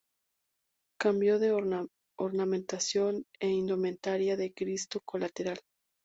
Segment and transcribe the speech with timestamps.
[0.99, 1.51] Cambio de
[2.17, 5.59] ornamentación e indumentaria del Cristo Colateral.